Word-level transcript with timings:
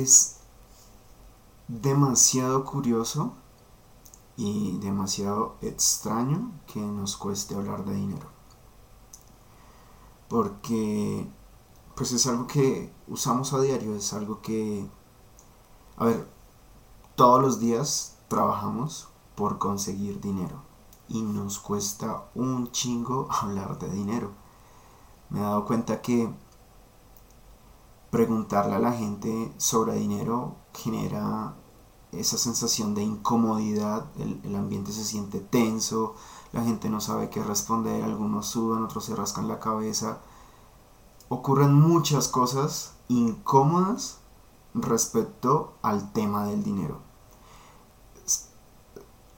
es 0.00 0.36
demasiado 1.68 2.64
curioso 2.64 3.34
y 4.36 4.78
demasiado 4.78 5.56
extraño 5.60 6.52
que 6.66 6.80
nos 6.80 7.16
cueste 7.16 7.54
hablar 7.54 7.84
de 7.84 7.94
dinero. 7.94 8.28
Porque 10.28 11.28
pues 11.94 12.12
es 12.12 12.26
algo 12.26 12.46
que 12.46 12.92
usamos 13.08 13.52
a 13.52 13.60
diario, 13.60 13.94
es 13.94 14.12
algo 14.12 14.40
que, 14.40 14.88
a 15.96 16.06
ver, 16.06 16.26
todos 17.14 17.42
los 17.42 17.60
días 17.60 18.16
trabajamos 18.28 19.08
por 19.34 19.58
conseguir 19.58 20.20
dinero 20.20 20.62
y 21.08 21.22
nos 21.22 21.58
cuesta 21.58 22.24
un 22.34 22.70
chingo 22.72 23.28
hablar 23.42 23.78
de 23.78 23.90
dinero. 23.90 24.32
Me 25.28 25.40
he 25.40 25.42
dado 25.42 25.66
cuenta 25.66 26.00
que 26.00 26.32
preguntarle 28.10 28.74
a 28.74 28.80
la 28.80 28.92
gente 28.92 29.52
sobre 29.56 29.94
dinero 29.94 30.56
genera 30.74 31.54
esa 32.12 32.36
sensación 32.38 32.94
de 32.94 33.02
incomodidad, 33.02 34.06
el, 34.18 34.56
ambiente 34.56 34.92
se 34.92 35.04
siente 35.04 35.38
tenso, 35.38 36.14
la 36.52 36.62
gente 36.64 36.90
no 36.90 37.00
sabe 37.00 37.30
qué 37.30 37.42
responder, 37.42 38.02
algunos 38.02 38.46
sudan, 38.46 38.82
otros 38.82 39.04
se 39.04 39.14
rascan 39.14 39.46
la 39.46 39.60
cabeza. 39.60 40.18
Ocurren 41.28 41.72
muchas 41.72 42.26
cosas 42.26 42.94
incómodas 43.06 44.18
respecto 44.74 45.74
al 45.82 46.12
tema 46.12 46.44
del 46.46 46.64
dinero. 46.64 46.98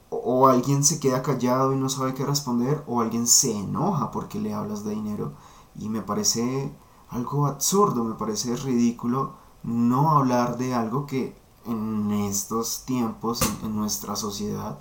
O 0.09 0.49
alguien 0.49 0.85
se 0.85 1.01
queda 1.01 1.23
callado 1.23 1.75
y 1.75 1.77
no 1.77 1.91
sabe 1.91 2.15
qué 2.15 2.25
responder, 2.25 2.83
o 2.87 3.03
alguien 3.03 3.27
se 3.27 3.55
enoja 3.55 4.11
porque 4.11 4.41
le 4.41 4.55
hablas 4.55 4.85
de 4.85 4.95
dinero. 4.95 5.33
Y 5.79 5.91
me 5.91 6.01
parece 6.01 6.75
algo 7.13 7.47
absurdo, 7.47 8.05
me 8.05 8.15
parece 8.15 8.57
ridículo 8.57 9.35
no 9.63 10.11
hablar 10.13 10.59
de 10.59 10.75
algo 10.75 11.07
que 11.07 11.37
en 11.67 12.11
estos 12.11 12.85
tiempos, 12.85 13.41
en, 13.63 13.77
nuestra 13.77 14.17
sociedad, 14.17 14.79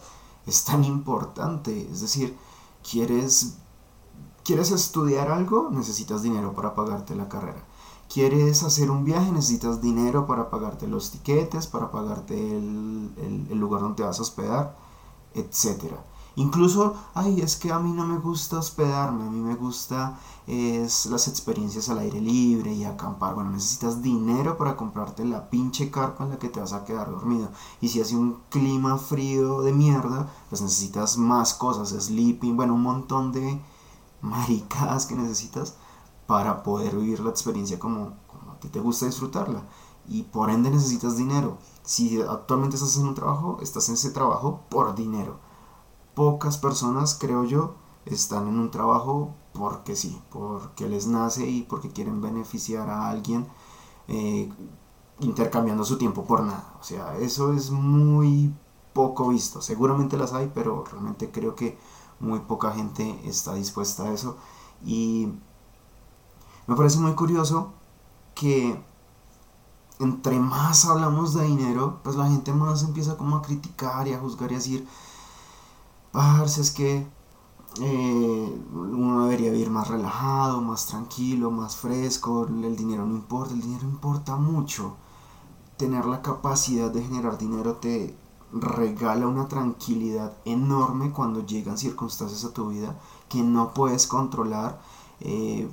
es 0.47 0.63
tan 0.63 0.83
importante. 0.83 1.87
Es 1.91 2.01
decir, 2.01 2.35
quieres, 2.89 3.57
quieres 4.43 4.71
estudiar 4.71 5.29
algo, 5.29 5.69
necesitas 5.71 6.23
dinero 6.23 6.53
para 6.53 6.73
pagarte 6.73 7.15
la 7.15 7.29
carrera. 7.29 7.63
Quieres 8.11 8.63
hacer 8.63 8.89
un 8.91 9.05
viaje, 9.05 9.31
necesitas 9.31 9.81
dinero 9.81 10.25
para 10.25 10.49
pagarte 10.49 10.87
los 10.87 11.11
tiquetes, 11.11 11.67
para 11.67 11.91
pagarte 11.91 12.57
el, 12.57 13.47
el 13.49 13.57
lugar 13.57 13.81
donde 13.81 14.03
vas 14.03 14.19
a 14.19 14.23
hospedar, 14.23 14.75
etc. 15.33 15.93
Incluso, 16.35 16.95
ay, 17.13 17.41
es 17.41 17.57
que 17.57 17.71
a 17.71 17.79
mí 17.79 17.91
no 17.91 18.05
me 18.05 18.17
gusta 18.17 18.57
hospedarme, 18.59 19.25
a 19.25 19.29
mí 19.29 19.41
me 19.41 19.55
gusta 19.55 20.17
es 20.47 21.05
las 21.05 21.27
experiencias 21.27 21.89
al 21.89 21.99
aire 21.99 22.19
libre 22.19 22.73
y 22.73 22.83
acampar. 22.83 23.35
Bueno, 23.35 23.51
necesitas 23.51 24.01
dinero 24.01 24.57
para 24.57 24.75
comprarte 24.75 25.23
la 25.25 25.49
pinche 25.49 25.91
carpa 25.91 26.23
en 26.23 26.31
la 26.31 26.39
que 26.39 26.49
te 26.49 26.59
vas 26.59 26.73
a 26.73 26.85
quedar 26.85 27.11
dormido. 27.11 27.49
Y 27.79 27.89
si 27.89 28.01
hace 28.01 28.15
un 28.15 28.39
clima 28.49 28.97
frío 28.97 29.61
de 29.61 29.73
mierda, 29.73 30.31
pues 30.49 30.61
necesitas 30.61 31.17
más 31.17 31.53
cosas, 31.53 31.89
sleeping, 31.89 32.55
bueno, 32.57 32.75
un 32.75 32.83
montón 32.83 33.31
de 33.31 33.61
maricadas 34.21 35.05
que 35.05 35.15
necesitas 35.15 35.75
para 36.27 36.63
poder 36.63 36.95
vivir 36.95 37.19
la 37.19 37.29
experiencia 37.29 37.79
como, 37.79 38.13
como 38.27 38.53
a 38.53 38.59
ti 38.59 38.69
te 38.69 38.79
gusta 38.79 39.05
disfrutarla. 39.05 39.63
Y 40.07 40.23
por 40.23 40.49
ende 40.49 40.71
necesitas 40.71 41.17
dinero. 41.17 41.57
Si 41.83 42.21
actualmente 42.21 42.75
estás 42.75 42.97
en 42.97 43.07
un 43.07 43.15
trabajo, 43.15 43.59
estás 43.61 43.87
en 43.89 43.95
ese 43.95 44.11
trabajo 44.11 44.61
por 44.69 44.95
dinero 44.95 45.50
pocas 46.13 46.57
personas, 46.57 47.15
creo 47.19 47.43
yo, 47.45 47.75
están 48.05 48.47
en 48.47 48.59
un 48.59 48.71
trabajo 48.71 49.35
porque 49.53 49.95
sí, 49.95 50.21
porque 50.31 50.87
les 50.87 51.07
nace 51.07 51.47
y 51.47 51.63
porque 51.63 51.89
quieren 51.89 52.21
beneficiar 52.21 52.89
a 52.89 53.09
alguien 53.09 53.47
eh, 54.07 54.51
intercambiando 55.19 55.83
su 55.85 55.97
tiempo 55.97 56.25
por 56.25 56.43
nada. 56.43 56.73
O 56.79 56.83
sea, 56.83 57.17
eso 57.17 57.53
es 57.53 57.71
muy 57.71 58.53
poco 58.93 59.29
visto. 59.29 59.61
Seguramente 59.61 60.17
las 60.17 60.33
hay, 60.33 60.51
pero 60.53 60.83
realmente 60.85 61.31
creo 61.31 61.55
que 61.55 61.77
muy 62.19 62.39
poca 62.39 62.71
gente 62.71 63.19
está 63.25 63.53
dispuesta 63.53 64.03
a 64.03 64.13
eso. 64.13 64.37
Y 64.85 65.27
me 66.67 66.75
parece 66.75 66.99
muy 66.99 67.13
curioso 67.13 67.73
que 68.35 68.81
entre 69.99 70.39
más 70.39 70.85
hablamos 70.85 71.33
de 71.33 71.43
dinero, 71.43 71.99
pues 72.03 72.15
la 72.15 72.27
gente 72.27 72.53
más 72.53 72.83
empieza 72.83 73.17
como 73.17 73.37
a 73.37 73.41
criticar 73.41 74.07
y 74.07 74.13
a 74.13 74.19
juzgar 74.19 74.51
y 74.51 74.55
a 74.55 74.57
decir, 74.57 74.87
parce, 76.11 76.61
es 76.61 76.71
que 76.71 77.07
eh, 77.79 78.61
uno 78.73 79.23
debería 79.25 79.51
vivir 79.51 79.69
más 79.69 79.87
relajado, 79.87 80.61
más 80.61 80.87
tranquilo, 80.87 81.51
más 81.51 81.75
fresco, 81.77 82.45
el 82.45 82.75
dinero 82.75 83.05
no 83.05 83.15
importa, 83.15 83.53
el 83.53 83.61
dinero 83.61 83.85
importa 83.85 84.35
mucho. 84.35 84.97
Tener 85.77 86.05
la 86.05 86.21
capacidad 86.21 86.91
de 86.91 87.03
generar 87.03 87.37
dinero 87.37 87.75
te 87.77 88.15
regala 88.53 89.27
una 89.27 89.47
tranquilidad 89.47 90.33
enorme 90.45 91.11
cuando 91.11 91.45
llegan 91.45 91.77
circunstancias 91.77 92.43
a 92.43 92.53
tu 92.53 92.69
vida 92.69 92.99
que 93.29 93.41
no 93.41 93.73
puedes 93.73 94.07
controlar. 94.07 94.81
Eh, 95.21 95.69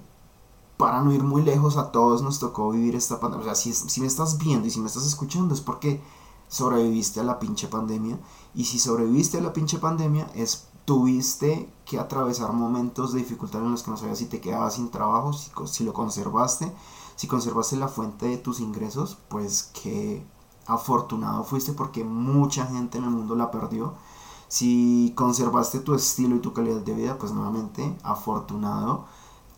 para 0.77 1.03
no 1.03 1.13
ir 1.13 1.25
muy 1.25 1.43
lejos, 1.43 1.77
a 1.77 1.91
todos 1.91 2.23
nos 2.23 2.39
tocó 2.39 2.71
vivir 2.71 2.95
esta 2.95 3.19
pandemia. 3.19 3.43
O 3.43 3.45
sea, 3.47 3.57
si, 3.57 3.73
si 3.73 4.01
me 4.01 4.07
estás 4.07 4.39
viendo 4.39 4.69
y 4.69 4.71
si 4.71 4.81
me 4.81 4.87
estás 4.87 5.05
escuchando 5.07 5.53
es 5.53 5.61
porque 5.61 6.01
sobreviviste 6.49 7.21
a 7.21 7.25
la 7.25 7.39
pinche 7.39 7.69
pandemia. 7.69 8.19
Y 8.55 8.65
si 8.65 8.79
sobreviviste 8.79 9.39
a 9.39 9.43
la 9.43 9.53
pinche 9.53 9.79
pandemia, 9.79 10.31
es 10.35 10.69
tuviste 10.85 11.71
que 11.85 11.99
atravesar 11.99 12.53
momentos 12.55 13.13
de 13.13 13.19
dificultad 13.19 13.63
en 13.63 13.73
los 13.73 13.83
que 13.83 13.91
no 13.91 13.99
sabías 13.99 14.19
si 14.19 14.27
te 14.27 14.41
quedabas 14.41 14.77
sin 14.77 14.91
trabajo, 14.91 15.35
si, 15.35 15.51
si 15.67 15.85
lo 15.85 15.93
conservaste, 15.93 16.73
si 17.15 17.27
conservaste 17.27 17.77
la 17.77 17.89
fuente 17.89 18.27
de 18.27 18.39
tus 18.39 18.61
ingresos, 18.61 19.19
pues 19.29 19.65
que 19.65 20.25
afortunado 20.67 21.45
fuiste 21.45 21.73
porque 21.73 22.05
mucha 22.05 22.67
gente 22.67 22.99
en 22.99 23.05
el 23.05 23.11
mundo 23.11 23.35
la 23.35 23.51
perdió. 23.51 23.95
Si 24.49 25.13
conservaste 25.15 25.81
tu 25.81 25.95
estilo 25.95 26.37
y 26.37 26.41
tu 26.41 26.55
calidad 26.55 26.81
de 26.81 26.95
vida, 26.95 27.19
pues 27.19 27.33
nuevamente 27.33 27.99
afortunado 28.03 29.05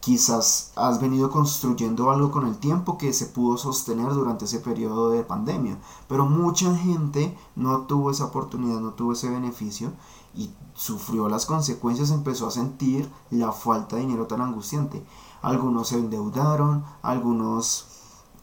quizás 0.01 0.73
has 0.77 1.01
venido 1.01 1.31
construyendo 1.31 2.11
algo 2.11 2.31
con 2.31 2.47
el 2.47 2.57
tiempo 2.57 2.97
que 2.97 3.13
se 3.13 3.27
pudo 3.27 3.59
sostener 3.59 4.13
durante 4.13 4.47
ese 4.47 4.61
periodo 4.61 5.11
de 5.11 5.23
pandemia, 5.23 5.79
pero 6.09 6.27
mucha 6.27 6.75
gente 6.75 7.37
no 7.55 7.83
tuvo 7.83 8.11
esa 8.11 8.25
oportunidad, 8.25 8.81
no 8.81 8.95
tuvo 8.95 9.13
ese 9.13 9.29
beneficio 9.29 9.93
y 10.35 10.51
sufrió 10.75 11.29
las 11.29 11.45
consecuencias, 11.45 12.11
empezó 12.11 12.47
a 12.47 12.51
sentir 12.51 13.11
la 13.31 13.53
falta 13.53 13.97
de 13.97 14.03
dinero 14.03 14.27
tan 14.27 14.41
angustiante. 14.41 15.05
Algunos 15.43 15.89
se 15.89 15.99
endeudaron, 15.99 16.85
algunos 17.03 17.87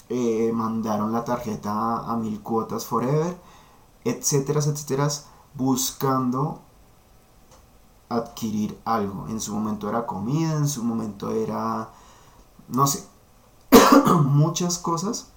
eh, 0.09 0.51
mandaron 0.53 1.11
la 1.11 1.25
tarjeta 1.25 1.99
a 1.99 2.15
mil 2.17 2.41
cuotas 2.41 2.85
forever, 2.85 3.39
etcétera, 4.03 4.59
etcétera, 4.59 5.09
buscando 5.55 6.61
adquirir 8.09 8.79
algo. 8.85 9.27
En 9.27 9.39
su 9.41 9.53
momento 9.53 9.89
era 9.89 10.05
comida, 10.05 10.53
en 10.53 10.67
su 10.67 10.83
momento 10.83 11.31
era, 11.31 11.89
no 12.67 12.87
sé, 12.87 13.05
muchas 14.23 14.77
cosas 14.77 15.29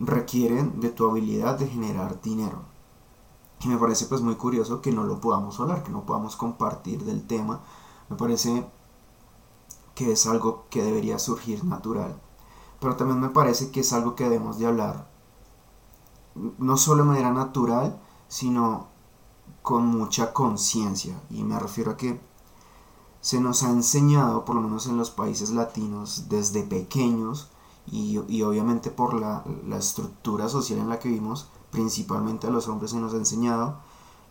requieren 0.00 0.80
de 0.80 0.90
tu 0.90 1.08
habilidad 1.08 1.58
de 1.58 1.68
generar 1.68 2.20
dinero. 2.20 2.62
Y 3.60 3.68
me 3.68 3.78
parece 3.78 4.06
pues 4.06 4.20
muy 4.20 4.34
curioso 4.36 4.82
que 4.82 4.92
no 4.92 5.04
lo 5.04 5.20
podamos 5.20 5.58
hablar, 5.60 5.82
que 5.82 5.90
no 5.90 6.04
podamos 6.04 6.36
compartir 6.36 7.04
del 7.04 7.26
tema. 7.26 7.60
Me 8.08 8.16
parece 8.16 8.66
que 9.94 10.12
es 10.12 10.26
algo 10.26 10.66
que 10.70 10.82
debería 10.82 11.18
surgir 11.18 11.64
natural. 11.64 12.20
Pero 12.80 12.96
también 12.96 13.20
me 13.20 13.30
parece 13.30 13.70
que 13.70 13.80
es 13.80 13.92
algo 13.92 14.14
que 14.14 14.24
debemos 14.24 14.58
de 14.58 14.66
hablar 14.66 15.14
no 16.34 16.76
solo 16.76 17.02
de 17.02 17.10
manera 17.10 17.32
natural, 17.32 18.00
sino 18.28 18.88
con 19.62 19.86
mucha 19.86 20.32
conciencia. 20.32 21.20
Y 21.30 21.42
me 21.42 21.58
refiero 21.58 21.92
a 21.92 21.96
que 21.96 22.20
se 23.20 23.40
nos 23.40 23.62
ha 23.62 23.70
enseñado, 23.70 24.44
por 24.44 24.56
lo 24.56 24.62
menos 24.62 24.86
en 24.86 24.98
los 24.98 25.10
países 25.10 25.50
latinos, 25.50 26.28
desde 26.28 26.62
pequeños, 26.62 27.48
y, 27.86 28.18
obviamente 28.42 28.90
por 28.90 29.14
la, 29.14 29.44
la, 29.66 29.76
estructura 29.76 30.48
social 30.48 30.78
en 30.78 30.88
la 30.88 30.98
que 30.98 31.08
vivimos, 31.08 31.48
principalmente 31.70 32.46
a 32.46 32.50
los 32.50 32.68
hombres 32.68 32.92
se 32.92 32.98
nos 32.98 33.12
ha 33.12 33.18
enseñado 33.18 33.78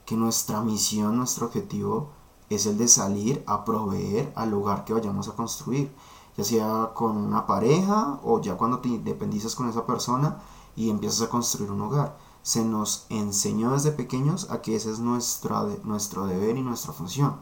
que 0.06 0.16
nuestra 0.16 0.62
misión, 0.62 1.18
nuestro 1.18 1.48
objetivo 1.48 2.10
es 2.50 2.66
el 2.66 2.78
de 2.78 2.88
salir 2.88 3.44
a 3.48 3.64
proveer 3.64 4.32
al 4.36 4.52
lugar 4.52 4.86
que 4.86 4.94
vayamos 4.94 5.28
a 5.28 5.36
construir, 5.36 5.94
ya 6.38 6.44
sea 6.44 6.92
con 6.94 7.18
una 7.18 7.46
pareja 7.46 8.20
o 8.24 8.42
ya 8.42 8.58
cuando 8.58 8.80
te 8.80 8.90
independizas 8.90 9.56
con 9.56 9.70
esa 9.70 9.86
persona 9.86 10.40
y 10.76 10.90
empiezas 10.90 11.22
a 11.22 11.30
construir 11.30 11.72
un 11.72 11.82
hogar 11.82 12.18
se 12.44 12.64
nos 12.64 13.08
enseñó 13.10 13.72
desde 13.72 13.92
pequeños 13.92 14.52
a 14.52 14.62
que 14.62 14.76
ese 14.76 14.92
es 14.92 15.00
nuestro, 15.00 16.28
deber 16.28 16.58
y 16.58 16.62
nuestra 16.62 16.94
función. 16.94 17.38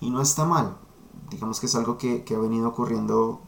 Y 0.00 0.10
no 0.10 0.20
está 0.20 0.44
mal, 0.44 0.76
digamos 1.30 1.58
que 1.58 1.66
es 1.66 1.74
algo 1.74 1.98
que, 1.98 2.24
ha 2.28 2.38
venido 2.38 2.68
ocurriendo 2.68 3.40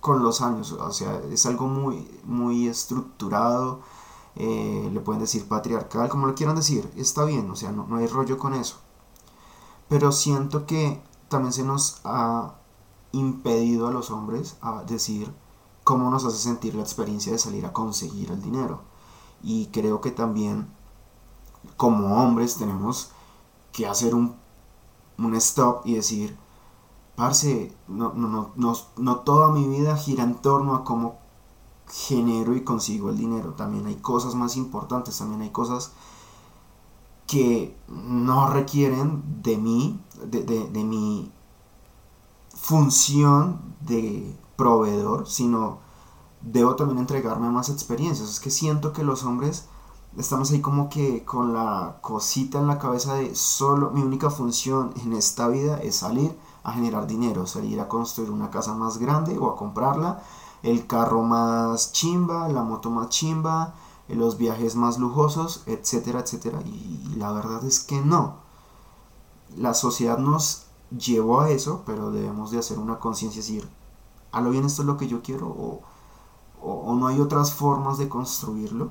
con 0.00 0.22
los 0.22 0.42
años, 0.42 0.72
o 0.72 0.92
sea, 0.92 1.20
es 1.30 1.46
algo 1.46 1.68
muy, 1.68 2.20
muy 2.24 2.68
estructurado, 2.68 3.80
eh, 4.34 4.90
le 4.92 5.00
pueden 5.00 5.20
decir 5.20 5.48
patriarcal, 5.48 6.08
como 6.08 6.26
lo 6.26 6.34
quieran 6.34 6.56
decir, 6.56 6.92
está 6.96 7.24
bien, 7.24 7.50
o 7.50 7.56
sea, 7.56 7.72
no, 7.72 7.86
no 7.86 7.96
hay 7.96 8.06
rollo 8.06 8.38
con 8.38 8.54
eso. 8.54 8.76
Pero 9.88 10.12
siento 10.12 10.66
que 10.66 11.00
también 11.28 11.52
se 11.52 11.62
nos 11.64 12.00
ha 12.04 12.56
impedido 13.12 13.86
a 13.86 13.92
los 13.92 14.10
hombres 14.10 14.56
a 14.60 14.82
decir 14.82 15.32
cómo 15.84 16.10
nos 16.10 16.24
hace 16.24 16.38
sentir 16.38 16.74
la 16.74 16.82
experiencia 16.82 17.32
de 17.32 17.38
salir 17.38 17.64
a 17.66 17.72
conseguir 17.72 18.32
el 18.32 18.42
dinero. 18.42 18.95
Y 19.46 19.66
creo 19.66 20.00
que 20.00 20.10
también 20.10 20.66
como 21.76 22.16
hombres 22.20 22.56
tenemos 22.56 23.12
que 23.70 23.86
hacer 23.86 24.12
un, 24.12 24.34
un 25.18 25.34
stop 25.36 25.86
y 25.86 25.94
decir, 25.94 26.36
parce, 27.14 27.72
no, 27.86 28.12
no, 28.12 28.50
no, 28.56 28.76
no, 28.96 29.16
toda 29.20 29.52
mi 29.52 29.68
vida 29.68 29.96
gira 29.96 30.24
en 30.24 30.34
torno 30.34 30.74
a 30.74 30.82
cómo 30.82 31.18
genero 31.88 32.56
y 32.56 32.64
consigo 32.64 33.08
el 33.08 33.18
dinero. 33.18 33.52
También 33.52 33.86
hay 33.86 33.94
cosas 33.94 34.34
más 34.34 34.56
importantes, 34.56 35.16
también 35.16 35.42
hay 35.42 35.50
cosas 35.50 35.92
que 37.28 37.76
no 37.86 38.50
requieren 38.50 39.42
de 39.44 39.58
mí, 39.58 40.00
de, 40.24 40.42
de 40.42 40.84
mi 40.84 41.30
función 42.52 43.60
de 43.80 44.36
proveedor, 44.56 45.28
sino 45.28 45.85
debo 46.46 46.76
también 46.76 46.98
entregarme 46.98 47.50
más 47.50 47.68
experiencias. 47.68 48.30
Es 48.30 48.40
que 48.40 48.50
siento 48.50 48.92
que 48.92 49.02
los 49.02 49.24
hombres 49.24 49.66
estamos 50.16 50.50
ahí 50.50 50.60
como 50.60 50.88
que 50.88 51.24
con 51.24 51.52
la 51.52 51.98
cosita 52.00 52.58
en 52.58 52.68
la 52.68 52.78
cabeza 52.78 53.14
de 53.14 53.34
solo 53.34 53.90
mi 53.90 54.02
única 54.02 54.30
función 54.30 54.94
en 55.02 55.12
esta 55.12 55.48
vida 55.48 55.78
es 55.78 55.96
salir 55.96 56.36
a 56.62 56.72
generar 56.72 57.06
dinero, 57.06 57.46
salir 57.46 57.80
a 57.80 57.88
construir 57.88 58.30
una 58.30 58.50
casa 58.50 58.74
más 58.74 58.98
grande 58.98 59.38
o 59.38 59.50
a 59.50 59.56
comprarla, 59.56 60.22
el 60.62 60.86
carro 60.86 61.22
más 61.22 61.92
chimba, 61.92 62.48
la 62.48 62.62
moto 62.62 62.90
más 62.90 63.08
chimba, 63.08 63.74
los 64.08 64.38
viajes 64.38 64.74
más 64.76 64.98
lujosos, 64.98 65.62
etcétera, 65.66 66.20
etcétera. 66.20 66.60
Y 66.62 67.14
la 67.16 67.32
verdad 67.32 67.64
es 67.64 67.80
que 67.80 68.00
no. 68.00 68.36
La 69.56 69.74
sociedad 69.74 70.18
nos 70.18 70.66
llevó 70.96 71.40
a 71.40 71.50
eso, 71.50 71.82
pero 71.86 72.10
debemos 72.10 72.50
de 72.50 72.58
hacer 72.58 72.78
una 72.78 72.98
conciencia 72.98 73.40
y 73.40 73.42
decir, 73.42 73.68
a 74.32 74.40
lo 74.40 74.50
bien 74.50 74.64
esto 74.64 74.82
es 74.82 74.86
lo 74.86 74.96
que 74.96 75.08
yo 75.08 75.22
quiero 75.22 75.82
o, 76.62 76.94
no 76.94 77.06
hay 77.06 77.20
otras 77.20 77.52
formas 77.52 77.98
de 77.98 78.08
construirlo. 78.08 78.90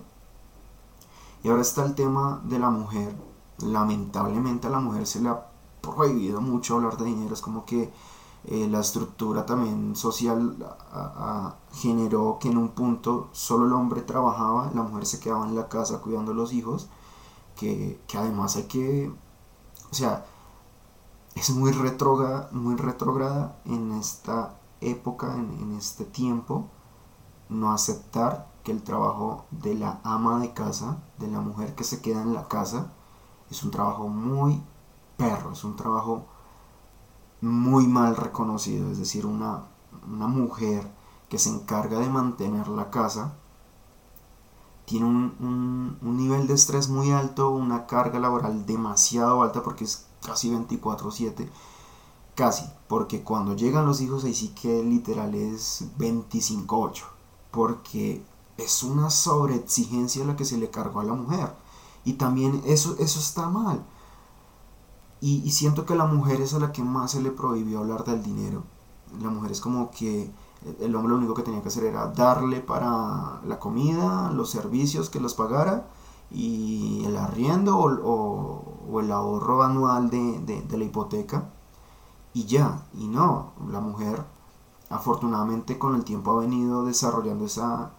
Y 1.44 1.50
ahora 1.50 1.62
está 1.62 1.86
el 1.86 1.96
tema 1.96 2.42
de 2.44 2.60
la 2.60 2.70
mujer. 2.70 3.16
Lamentablemente 3.60 4.68
a 4.68 4.72
la 4.72 4.80
mujer 4.80 5.08
se 5.08 5.22
le 5.22 5.30
ha 5.30 5.48
prohibido 5.82 6.42
mucho 6.42 6.76
hablar 6.76 6.98
de 6.98 7.06
dinero. 7.06 7.34
Es 7.34 7.42
como 7.42 7.66
que 7.66 7.94
eh, 8.46 8.68
la 8.70 8.80
estructura 8.80 9.46
también 9.46 9.96
social 9.96 10.58
generó 11.74 12.38
que 12.40 12.50
en 12.50 12.58
un 12.58 12.70
punto 12.70 13.30
solo 13.32 13.66
el 13.66 13.74
hombre 13.74 14.02
trabajaba, 14.02 14.72
la 14.74 14.84
mujer 14.84 15.06
se 15.06 15.20
quedaba 15.20 15.48
en 15.48 15.56
la 15.56 15.68
casa 15.68 16.00
cuidando 16.00 16.32
a 16.32 16.36
los 16.36 16.54
hijos. 16.54 16.88
Que, 17.56 18.02
que 18.08 18.18
además 18.18 18.58
hay 18.58 18.64
que, 18.64 19.14
o 19.90 19.94
sea, 19.94 20.26
es 21.36 21.50
muy 21.52 21.72
retrógrada, 21.72 22.50
muy 22.52 22.76
retrógrada 22.76 23.58
en 23.66 23.92
esta 23.94 24.56
época, 24.82 25.36
en, 25.36 25.74
este 25.78 26.06
tiempo, 26.06 26.70
no 27.50 27.72
aceptar 27.72 28.48
que 28.64 28.72
el 28.72 28.82
trabajo 28.82 29.46
de 29.52 29.76
la 29.76 30.00
ama 30.04 30.40
de 30.40 30.54
casa, 30.54 30.98
de 31.18 31.28
la 31.28 31.40
mujer 31.40 31.76
que 31.76 31.84
se 31.84 32.02
queda 32.02 32.22
en 32.22 32.34
la 32.34 32.48
casa, 32.48 32.92
es 33.50 33.64
un 33.64 33.72
trabajo 33.72 34.08
muy 34.08 34.62
perro, 35.18 35.52
es 35.52 35.64
un 35.64 35.76
trabajo 35.76 36.26
muy 37.42 37.88
mal 37.88 38.16
reconocido, 38.16 38.92
es 38.92 38.98
decir, 38.98 39.26
una, 39.26 39.66
mujer 40.08 40.92
que 41.30 41.38
se 41.38 41.50
encarga 41.50 42.00
de 42.00 42.10
mantener 42.10 42.68
la 42.68 42.90
casa, 42.90 43.36
tiene 44.86 45.06
un, 45.06 45.98
un, 46.02 46.18
nivel 46.18 46.48
de 46.48 46.54
estrés 46.54 46.90
muy 46.90 47.12
alto, 47.12 47.50
una 47.50 47.88
carga 47.88 48.20
laboral 48.20 48.66
demasiado 48.66 49.42
alta 49.42 49.64
porque 49.64 49.84
es 49.84 50.06
casi 50.24 50.52
24/7, 50.52 51.50
casi, 52.36 52.66
porque 52.88 53.24
cuando 53.24 53.56
llegan 53.56 53.86
los 53.86 54.02
hijos 54.02 54.24
ahí 54.26 54.34
sí 54.34 54.50
que 54.50 54.84
literal 54.84 55.34
es 55.34 55.86
25/8, 55.98 57.04
porque 57.56 58.22
es 58.58 58.84
una 58.84 59.10
sobreexigencia 59.10 60.26
la 60.26 60.36
que 60.36 60.44
se 60.44 60.58
le 60.58 60.70
cargó 60.70 61.00
a 61.00 61.06
la 61.06 61.14
mujer. 61.14 61.54
Y 62.04 62.14
también 62.14 62.62
eso, 62.66 62.96
eso 63.00 63.20
está 63.20 63.50
mal. 63.50 63.82
Y, 65.22 65.50
siento 65.52 65.86
que 65.86 65.96
la 65.96 66.06
mujer 66.06 66.42
es 66.42 66.54
a 66.54 66.60
la 66.60 66.72
que 66.72 66.84
más 66.84 67.12
se 67.12 67.22
le 67.22 67.32
prohibió 67.32 67.80
hablar 67.80 68.04
del 68.04 68.22
dinero. 68.22 68.64
La 69.22 69.30
mujer 69.30 69.52
es 69.52 69.62
como 69.62 69.90
que 69.90 70.30
el 70.80 70.96
hombre 70.96 71.12
lo 71.12 71.18
único 71.18 71.34
que 71.34 71.44
tenía 71.44 71.62
que 71.62 71.70
hacer 71.70 71.86
era 71.86 72.08
darle 72.08 72.60
para 72.60 73.40
la 73.48 73.58
comida, 73.60 74.30
los 74.32 74.52
servicios 74.52 75.10
que 75.10 75.20
los 75.20 75.34
pagara 75.34 75.88
y 76.30 77.04
el 77.06 77.18
arriendo 77.18 77.78
o, 77.78 79.00
el 79.00 79.12
ahorro 79.12 79.64
anual 79.64 80.10
de, 80.10 80.64
la 80.70 80.84
hipoteca 80.84 81.50
y 82.34 82.46
ya, 82.46 82.86
y 82.94 83.08
no, 83.08 83.54
la 83.70 83.80
mujer 83.80 84.24
afortunadamente 84.90 85.80
con 85.80 85.96
el 85.96 86.04
tiempo 86.04 86.32
ha 86.32 86.42
venido 86.42 86.86
desarrollando 86.86 87.46
esa, 87.46 87.92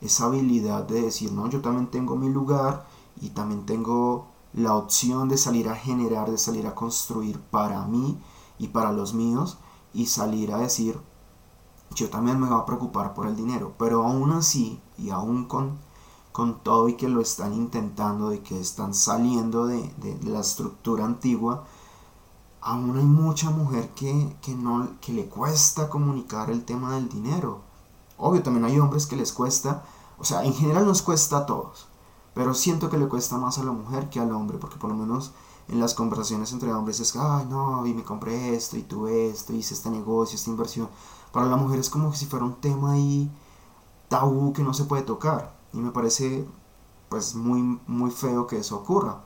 esa 0.00 0.24
habilidad 0.26 0.84
de 0.84 1.02
decir, 1.02 1.32
no, 1.32 1.48
yo 1.48 1.60
también 1.60 1.90
tengo 1.90 2.16
mi 2.16 2.28
lugar 2.28 2.86
y 3.20 3.30
también 3.30 3.66
tengo 3.66 4.28
la 4.52 4.74
opción 4.74 5.28
de 5.28 5.38
salir 5.38 5.68
a 5.68 5.74
generar, 5.74 6.30
de 6.30 6.38
salir 6.38 6.66
a 6.66 6.74
construir 6.74 7.40
para 7.40 7.84
mí 7.86 8.18
y 8.58 8.68
para 8.68 8.92
los 8.92 9.14
míos 9.14 9.58
y 9.92 10.06
salir 10.06 10.52
a 10.52 10.58
decir, 10.58 10.98
yo 11.94 12.10
también 12.10 12.40
me 12.40 12.48
voy 12.48 12.58
a 12.58 12.66
preocupar 12.66 13.14
por 13.14 13.26
el 13.26 13.36
dinero, 13.36 13.72
pero 13.78 14.04
aún 14.04 14.32
así 14.32 14.80
y 14.98 15.10
aún 15.10 15.44
con 15.46 15.78
con 16.34 16.58
todo 16.64 16.88
y 16.88 16.94
que 16.94 17.08
lo 17.08 17.20
están 17.20 17.54
intentando, 17.54 18.28
de 18.28 18.42
que 18.42 18.58
están 18.58 18.92
saliendo 18.92 19.68
de, 19.68 19.88
la 20.24 20.40
estructura 20.40 21.04
antigua, 21.04 21.62
aún 22.64 22.96
hay 22.96 23.04
mucha 23.04 23.50
mujer 23.50 23.90
que, 23.90 24.34
no, 24.56 24.88
que 25.00 25.12
le 25.12 25.26
cuesta 25.26 25.88
comunicar 25.88 26.50
el 26.50 26.64
tema 26.64 26.94
del 26.94 27.08
dinero. 27.08 27.60
Obvio, 28.18 28.42
también 28.42 28.64
hay 28.64 28.78
hombres 28.80 29.06
que 29.06 29.16
les 29.16 29.32
cuesta, 29.32 29.84
o 30.18 30.24
sea, 30.24 30.44
en 30.44 30.54
general 30.54 30.86
nos 30.86 31.02
cuesta 31.02 31.38
a 31.38 31.46
todos, 31.46 31.86
pero 32.34 32.54
siento 32.54 32.90
que 32.90 32.98
le 32.98 33.08
cuesta 33.08 33.36
más 33.36 33.58
a 33.58 33.64
la 33.64 33.72
mujer 33.72 34.10
que 34.10 34.18
al 34.18 34.32
hombre, 34.32 34.58
porque 34.58 34.76
por 34.76 34.90
lo 34.90 34.96
menos 34.96 35.32
en 35.68 35.78
las 35.78 35.94
conversaciones 35.94 36.52
entre 36.52 36.72
hombres 36.72 37.00
es, 37.00 37.14
ay, 37.16 37.46
no, 37.48 37.86
y 37.86 37.94
me 37.94 38.02
compré 38.02 38.54
esto, 38.56 38.76
y 38.76 38.82
tuve 38.82 39.28
esto, 39.28 39.52
hice 39.52 39.74
este 39.74 39.90
negocio, 39.90 40.36
esta 40.36 40.50
inversión. 40.50 40.88
Para 41.32 41.46
la 41.46 41.56
mujer 41.56 41.78
es 41.78 41.90
como 41.90 42.14
si 42.14 42.26
fuera 42.26 42.44
un 42.44 42.56
tema 42.56 42.92
ahí 42.92 43.30
tabú 44.08 44.52
que 44.52 44.62
no 44.62 44.72
se 44.74 44.84
puede 44.84 45.02
tocar. 45.02 45.54
Y 45.72 45.78
me 45.78 45.90
parece 45.90 46.46
pues 47.08 47.34
muy, 47.34 47.80
muy 47.86 48.10
feo 48.10 48.46
que 48.46 48.58
eso 48.58 48.76
ocurra. 48.76 49.24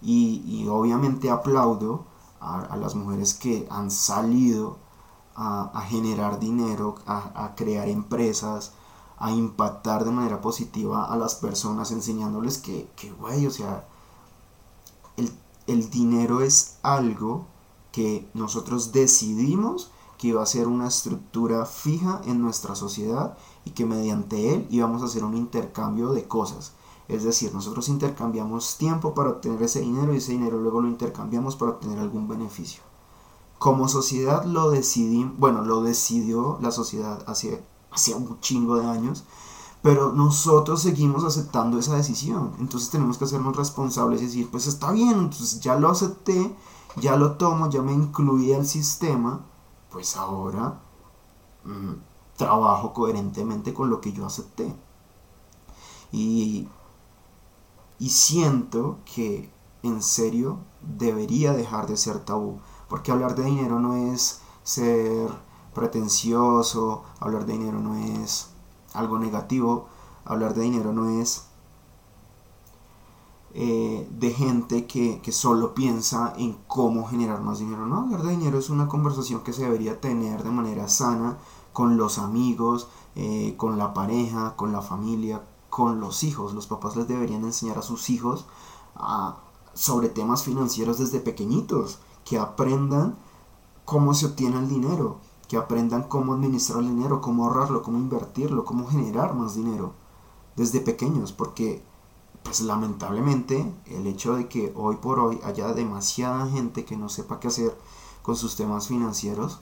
Y, 0.00 0.66
obviamente 0.68 1.30
aplaudo 1.30 2.06
a, 2.42 2.76
las 2.76 2.94
mujeres 2.94 3.34
que 3.34 3.66
han 3.70 3.90
salido 3.90 4.78
a, 5.34 5.84
generar 5.88 6.38
dinero, 6.38 6.96
a, 7.06 7.54
crear 7.56 7.88
empresas, 7.88 8.72
a 9.18 9.30
impactar 9.30 10.04
de 10.04 10.10
manera 10.10 10.40
positiva 10.40 11.06
a 11.06 11.16
las 11.16 11.36
personas, 11.36 11.90
enseñándoles 11.92 12.58
que, 12.58 12.88
güey, 13.18 13.46
o 13.46 13.50
sea, 13.50 13.86
el 15.66 15.90
dinero 15.90 16.40
es 16.40 16.78
algo 16.82 17.46
que 17.92 18.28
nosotros 18.34 18.92
decidimos 18.92 19.90
que 20.18 20.28
iba 20.28 20.42
a 20.42 20.46
ser 20.46 20.66
una 20.66 20.88
estructura 20.88 21.66
fija 21.66 22.20
en 22.26 22.40
nuestra 22.40 22.74
sociedad 22.74 23.36
y 23.64 23.70
que 23.70 23.84
mediante 23.84 24.54
él 24.54 24.66
íbamos 24.70 25.02
a 25.02 25.06
hacer 25.06 25.24
un 25.24 25.36
intercambio 25.36 26.12
de 26.12 26.26
cosas. 26.26 26.72
Es 27.12 27.24
decir, 27.24 27.52
nosotros 27.54 27.88
intercambiamos 27.88 28.78
tiempo 28.78 29.14
para 29.14 29.30
obtener 29.30 29.62
ese 29.62 29.80
dinero 29.80 30.14
y 30.14 30.16
ese 30.16 30.32
dinero 30.32 30.58
luego 30.58 30.80
lo 30.80 30.88
intercambiamos 30.88 31.56
para 31.56 31.72
obtener 31.72 31.98
algún 31.98 32.26
beneficio. 32.26 32.82
Como 33.58 33.86
sociedad 33.86 34.44
lo 34.44 34.70
decidimos, 34.70 35.38
bueno, 35.38 35.62
lo 35.62 35.82
decidió 35.82 36.58
la 36.62 36.70
sociedad 36.70 37.22
hace, 37.26 37.62
hace 37.90 38.14
un 38.14 38.40
chingo 38.40 38.76
de 38.76 38.86
años, 38.86 39.24
pero 39.82 40.12
nosotros 40.12 40.80
seguimos 40.80 41.22
aceptando 41.24 41.78
esa 41.78 41.96
decisión. 41.96 42.54
Entonces 42.58 42.88
tenemos 42.88 43.18
que 43.18 43.24
hacernos 43.24 43.56
responsables 43.56 44.22
y 44.22 44.26
decir, 44.26 44.50
pues 44.50 44.66
está 44.66 44.90
bien, 44.90 45.10
entonces 45.10 45.60
ya 45.60 45.76
lo 45.76 45.90
acepté, 45.90 46.56
ya 46.96 47.16
lo 47.16 47.32
tomo, 47.32 47.68
ya 47.68 47.82
me 47.82 47.92
incluí 47.92 48.54
al 48.54 48.66
sistema, 48.66 49.44
pues 49.90 50.16
ahora 50.16 50.80
mm, 51.64 51.92
trabajo 52.36 52.94
coherentemente 52.94 53.74
con 53.74 53.90
lo 53.90 54.00
que 54.00 54.12
yo 54.12 54.24
acepté. 54.24 54.74
Y, 56.10 56.68
y 58.02 58.08
siento 58.08 58.98
que 59.04 59.48
en 59.84 60.02
serio 60.02 60.58
debería 60.80 61.52
dejar 61.52 61.86
de 61.86 61.96
ser 61.96 62.18
tabú. 62.18 62.58
Porque 62.88 63.12
hablar 63.12 63.36
de 63.36 63.44
dinero 63.44 63.78
no 63.78 63.94
es 63.94 64.40
ser 64.64 65.30
pretencioso, 65.72 67.04
hablar 67.20 67.46
de 67.46 67.52
dinero 67.52 67.78
no 67.78 67.94
es 67.94 68.48
algo 68.92 69.20
negativo, 69.20 69.86
hablar 70.24 70.52
de 70.54 70.62
dinero 70.62 70.92
no 70.92 71.20
es 71.20 71.44
eh, 73.54 74.08
de 74.10 74.30
gente 74.32 74.88
que, 74.88 75.20
que, 75.20 75.30
solo 75.30 75.72
piensa 75.72 76.32
en 76.36 76.58
cómo 76.66 77.06
generar 77.06 77.40
más 77.40 77.60
dinero. 77.60 77.86
No, 77.86 78.00
hablar 78.00 78.24
de 78.24 78.30
dinero 78.30 78.58
es 78.58 78.68
una 78.68 78.88
conversación 78.88 79.44
que 79.44 79.52
se 79.52 79.62
debería 79.62 80.00
tener 80.00 80.42
de 80.42 80.50
manera 80.50 80.88
sana 80.88 81.38
con 81.72 81.96
los 81.96 82.18
amigos, 82.18 82.88
eh, 83.14 83.54
con 83.56 83.78
la 83.78 83.94
pareja, 83.94 84.56
con 84.56 84.72
la 84.72 84.82
familia, 84.82 85.42
con 85.72 86.00
los 86.00 86.22
hijos. 86.22 86.52
Los 86.52 86.66
papás 86.66 86.96
les 86.96 87.08
deberían 87.08 87.44
enseñar 87.44 87.78
a 87.78 87.82
sus 87.82 88.10
hijos 88.10 88.44
sobre 89.72 90.10
temas 90.10 90.42
financieros 90.42 90.98
desde 90.98 91.18
pequeñitos, 91.18 91.98
que 92.26 92.38
aprendan 92.38 93.16
cómo 93.86 94.12
se 94.12 94.26
obtiene 94.26 94.58
el 94.58 94.68
dinero, 94.68 95.16
que 95.48 95.56
aprendan 95.56 96.02
cómo 96.02 96.34
administrar 96.34 96.80
el 96.80 96.90
dinero, 96.90 97.22
cómo 97.22 97.44
ahorrarlo, 97.46 97.82
cómo 97.82 97.96
invertirlo, 97.96 98.66
cómo 98.66 98.86
generar 98.86 99.32
más 99.32 99.54
dinero 99.54 99.94
desde 100.56 100.80
pequeños, 100.80 101.32
porque 101.32 101.82
pues 102.42 102.60
lamentablemente 102.60 103.72
el 103.86 104.06
hecho 104.06 104.36
de 104.36 104.48
que 104.48 104.74
hoy 104.76 104.96
por 104.96 105.20
hoy 105.20 105.40
haya 105.42 105.72
demasiada 105.72 106.50
gente 106.50 106.84
que 106.84 106.98
no 106.98 107.08
sepa 107.08 107.40
qué 107.40 107.48
hacer 107.48 107.74
con 108.20 108.36
sus 108.36 108.56
temas 108.56 108.88
financieros, 108.88 109.60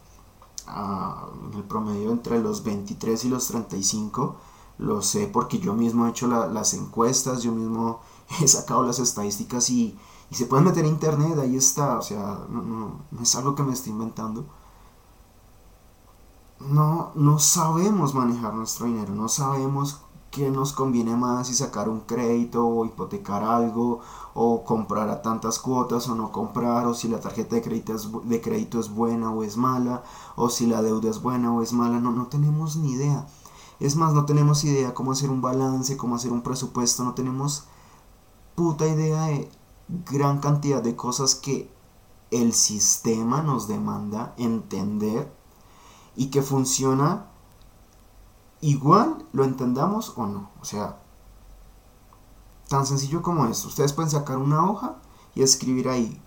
ah, 0.66 1.28
en 1.52 1.56
el 1.56 1.62
promedio 1.62 2.10
entre 2.10 2.40
los 2.40 2.64
23 2.64 3.26
y 3.26 3.28
los 3.28 3.46
35, 3.46 4.49
lo 4.78 5.02
sé 5.02 5.26
porque 5.26 5.58
yo 5.58 5.74
mismo 5.74 6.06
he 6.06 6.10
hecho 6.10 6.26
las 6.26 6.74
encuestas, 6.74 7.42
yo 7.42 7.52
mismo 7.52 8.00
he 8.40 8.48
sacado 8.48 8.82
las 8.82 8.98
estadísticas 8.98 9.70
y, 9.70 9.98
se 10.30 10.46
pueden 10.46 10.66
meter 10.66 10.84
en 10.84 10.92
internet, 10.92 11.36
ahí 11.40 11.56
está, 11.56 11.98
o 11.98 12.02
sea, 12.02 12.46
no, 12.48 12.62
no 13.10 13.22
es 13.22 13.34
algo 13.34 13.56
que 13.56 13.64
me 13.64 13.72
estoy 13.72 13.90
inventando. 13.90 14.44
No, 16.60 17.10
no 17.16 17.40
sabemos 17.40 18.14
manejar 18.14 18.54
nuestro 18.54 18.86
dinero, 18.86 19.12
no 19.12 19.28
sabemos 19.28 20.02
qué 20.30 20.50
nos 20.50 20.72
conviene 20.72 21.16
más 21.16 21.48
si 21.48 21.54
sacar 21.54 21.88
un 21.88 22.00
crédito 22.00 22.66
o 22.66 22.84
hipotecar 22.84 23.42
algo 23.42 24.00
o 24.34 24.64
comprar 24.64 25.08
a 25.08 25.22
tantas 25.22 25.58
cuotas 25.58 26.08
o 26.08 26.14
no 26.14 26.30
comprar 26.30 26.86
o 26.86 26.94
si 26.94 27.08
la 27.08 27.20
tarjeta 27.20 27.56
de 27.56 27.62
crédito 27.62 27.94
es, 27.94 28.08
de 28.24 28.40
crédito 28.40 28.78
es 28.78 28.90
buena 28.90 29.32
o 29.32 29.42
es 29.42 29.56
mala 29.56 30.04
o 30.36 30.48
si 30.48 30.66
la 30.66 30.82
deuda 30.82 31.10
es 31.10 31.20
buena 31.20 31.52
o 31.52 31.62
es 31.62 31.72
mala, 31.72 31.98
no, 31.98 32.12
no 32.12 32.26
tenemos 32.26 32.76
ni 32.76 32.92
idea. 32.92 33.26
Es 33.80 33.96
más, 33.96 34.12
no 34.12 34.26
tenemos 34.26 34.62
idea 34.64 34.94
cómo 34.94 35.12
hacer 35.12 35.30
un 35.30 35.40
balance, 35.40 35.96
cómo 35.96 36.16
hacer 36.16 36.30
un 36.32 36.42
presupuesto, 36.42 37.02
no 37.02 37.14
tenemos 37.14 37.64
puta 38.54 38.86
idea 38.86 39.24
de 39.24 39.50
gran 39.88 40.38
cantidad 40.38 40.82
de 40.82 40.94
cosas 40.94 41.34
que 41.34 41.70
el 42.30 42.52
sistema 42.52 43.42
nos 43.42 43.66
demanda 43.66 44.34
entender 44.36 45.32
y 46.14 46.26
que 46.26 46.42
funciona 46.42 47.26
igual 48.60 49.24
lo 49.32 49.44
entendamos 49.44 50.12
o 50.16 50.26
no. 50.26 50.50
O 50.60 50.64
sea, 50.64 50.98
tan 52.68 52.86
sencillo 52.86 53.22
como 53.22 53.46
esto. 53.46 53.68
Ustedes 53.68 53.92
pueden 53.92 54.10
sacar 54.10 54.36
una 54.36 54.70
hoja 54.70 54.96
y 55.34 55.42
escribir 55.42 55.88
ahí 55.88 56.20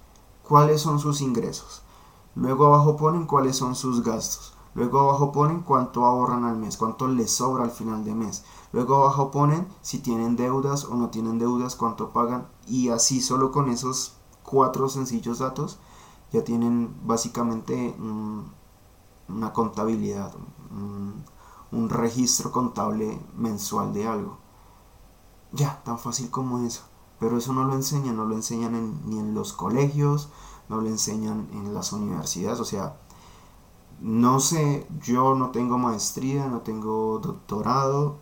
cuáles 0.43 0.81
son 0.81 0.99
sus 0.99 1.21
ingresos. 1.21 1.83
Luego 2.35 2.65
abajo 2.65 2.97
ponen 2.97 3.27
cuáles 3.27 3.55
son 3.55 3.75
sus 3.75 4.03
gastos. 4.03 4.52
Luego 4.75 5.01
abajo 5.01 5.31
ponen 5.31 5.61
cuánto 5.61 6.05
ahorran 6.05 6.45
al 6.45 6.57
mes, 6.57 6.77
cuánto 6.77 7.07
les 7.07 7.31
sobra 7.31 7.63
al 7.63 7.71
final 7.71 8.03
de 8.03 8.15
mes. 8.15 8.43
Luego 8.71 8.95
abajo 8.95 9.29
ponen 9.29 9.67
si 9.81 9.99
tienen 9.99 10.35
deudas 10.35 10.85
o 10.85 10.95
no 10.95 11.09
tienen 11.09 11.37
deudas, 11.37 11.75
cuánto 11.75 12.11
pagan. 12.11 12.47
Y 12.67 12.89
así 12.89 13.21
solo 13.21 13.51
con 13.51 13.69
esos 13.69 14.15
cuatro 14.41 14.89
sencillos 14.89 15.39
datos 15.39 15.79
ya 16.31 16.43
tienen 16.43 16.95
básicamente 17.05 17.95
una 19.27 19.53
contabilidad, 19.53 20.33
un 21.71 21.89
registro 21.89 22.51
contable 22.51 23.19
mensual 23.37 23.93
de 23.93 24.07
algo. 24.07 24.37
Ya, 25.51 25.83
tan 25.83 25.99
fácil 25.99 26.31
como 26.31 26.59
eso. 26.65 26.81
Pero 27.19 27.37
eso 27.37 27.53
no 27.53 27.63
lo 27.63 27.75
enseñan, 27.75 28.17
no 28.17 28.25
lo 28.25 28.35
enseñan 28.35 29.01
ni 29.05 29.19
en 29.19 29.35
los 29.35 29.53
colegios, 29.53 30.29
no 30.67 30.81
lo 30.81 30.87
enseñan 30.87 31.47
en 31.53 31.73
las 31.73 31.93
universidades. 31.93 32.59
O 32.59 32.65
sea, 32.65 32.97
no 34.03 34.41
sé, 34.41 34.85
yo 34.99 35.33
no 35.33 35.51
tengo 35.51 35.77
maestría, 35.77 36.47
no 36.47 36.59
tengo 36.59 37.19
doctorado, 37.19 38.17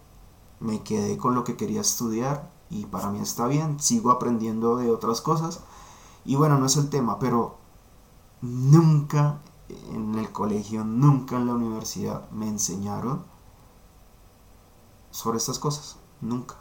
me 0.60 0.84
quedé 0.84 1.18
con 1.18 1.34
lo 1.34 1.44
que 1.44 1.58
quería 1.58 1.82
estudiar 1.82 2.52
y 2.70 2.86
para 2.86 3.10
mí 3.10 3.18
está 3.20 3.48
bien, 3.48 3.80
sigo 3.80 4.12
aprendiendo 4.12 4.78
de 4.78 4.92
otras 4.92 5.22
cosas. 5.22 5.62
Y 6.24 6.36
bueno, 6.36 6.60
no 6.60 6.68
es 6.68 6.78
el 6.78 6.90
tema, 6.92 7.18
pero 7.18 7.58
nunca 8.42 9.40
en 9.90 10.14
el 10.20 10.32
colegio, 10.32 10.84
nunca 10.84 11.38
en 11.38 11.48
la 11.48 11.56
universidad 11.56 12.30
me 12.30 12.48
enseñaron 12.48 13.24
sobre 15.10 15.40
estas 15.40 15.58
cosas. 15.58 15.98
Nunca. 16.22 16.58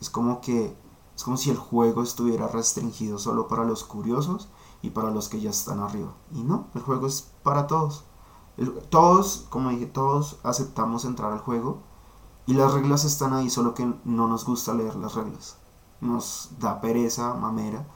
Es 0.00 0.08
como 0.08 0.40
que 0.40 0.74
es 1.14 1.24
como 1.24 1.36
si 1.36 1.50
el 1.50 1.58
juego 1.58 2.02
estuviera 2.02 2.48
restringido 2.48 3.18
solo 3.18 3.48
para 3.48 3.64
los 3.64 3.84
curiosos 3.84 4.48
y 4.80 4.88
para 4.90 5.10
los 5.10 5.28
que 5.28 5.42
ya 5.42 5.50
están 5.50 5.80
arriba. 5.80 6.14
Y 6.32 6.42
no, 6.42 6.68
el 6.74 6.80
juego 6.80 7.06
es 7.06 7.28
para 7.42 7.66
todos. 7.66 8.04
Todos, 8.90 9.46
como 9.50 9.70
dije, 9.70 9.86
todos 9.86 10.38
aceptamos 10.42 11.04
entrar 11.04 11.32
al 11.32 11.40
juego 11.40 11.82
y 12.46 12.54
las 12.54 12.72
reglas 12.72 13.04
están 13.04 13.32
ahí, 13.32 13.50
solo 13.50 13.74
que 13.74 13.92
no 14.04 14.28
nos 14.28 14.44
gusta 14.44 14.74
leer 14.74 14.96
las 14.96 15.14
reglas. 15.14 15.56
Nos 16.00 16.50
da 16.58 16.80
pereza, 16.80 17.34
mamera 17.34 17.86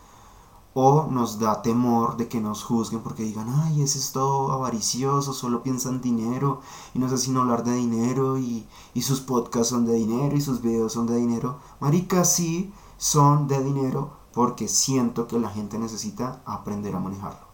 o 0.79 1.07
nos 1.11 1.39
da 1.39 1.63
temor 1.63 2.19
de 2.19 2.29
que 2.29 2.39
nos 2.39 2.63
juzguen 2.63 3.01
porque 3.01 3.23
digan, 3.23 3.49
ay, 3.65 3.81
ese 3.81 3.99
es 3.99 4.13
todo 4.13 4.53
avaricioso, 4.53 5.33
solo 5.33 5.63
piensa 5.63 5.89
en 5.89 6.03
dinero 6.03 6.61
y 6.93 6.99
no 6.99 7.09
sé 7.09 7.17
si 7.17 7.31
no 7.31 7.41
hablar 7.41 7.65
de 7.65 7.73
dinero 7.73 8.37
y, 8.37 8.69
y, 8.93 9.01
sus 9.01 9.21
podcasts 9.23 9.69
son 9.71 9.87
de 9.87 9.95
dinero 9.95 10.37
y 10.37 10.43
sus 10.43 10.61
videos 10.61 10.93
son 10.93 11.07
de 11.07 11.17
dinero. 11.17 11.61
Marica, 11.81 12.27
sí, 12.27 12.75
son 12.99 13.49
de 13.49 13.65
dinero 13.65 14.19
porque 14.35 14.69
siento 14.69 15.27
que 15.27 15.39
la 15.39 15.49
gente 15.49 15.79
necesita 15.79 16.43
aprender 16.45 16.95
a 16.95 17.01
manejarlo. 17.01 17.46